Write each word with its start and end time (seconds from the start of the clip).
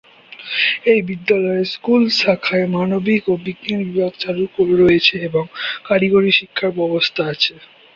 এই 0.91 0.99
বিদ্যালয়ে 1.09 1.63
স্কুল 1.73 2.01
শাখায় 2.19 2.67
মানবিক 2.75 3.23
ও 3.27 3.43
বিজ্ঞান 3.45 3.81
বিভাগ 3.87 4.13
চালু 4.19 4.43
রয়েছে 4.81 5.15
এবং 5.27 5.43
কারিগরি 5.87 6.31
শিক্ষার 6.39 6.71
ব্যবস্থা 6.79 7.21
আছে। 7.33 7.53